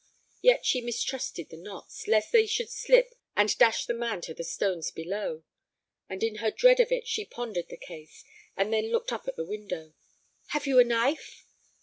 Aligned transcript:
Yet 0.41 0.65
she 0.65 0.81
mistrusted 0.81 1.49
the 1.51 1.57
knots, 1.57 2.07
lest 2.07 2.31
they 2.31 2.47
should 2.47 2.71
slip 2.71 3.13
and 3.35 3.55
dash 3.59 3.85
the 3.85 3.93
man 3.93 4.19
to 4.21 4.33
the 4.33 4.43
stones 4.43 4.89
below. 4.89 5.43
And 6.09 6.23
in 6.23 6.37
her 6.37 6.49
dread 6.49 6.79
of 6.79 6.91
it 6.91 7.05
she 7.05 7.23
pondered 7.23 7.69
the 7.69 7.77
case, 7.77 8.23
and 8.57 8.73
then 8.73 8.89
looked 8.91 9.13
up 9.13 9.27
at 9.27 9.35
the 9.35 9.45
window. 9.45 9.93
"Have 10.47 10.65
you 10.65 10.79
a 10.79 10.83
knife?" 10.83 11.45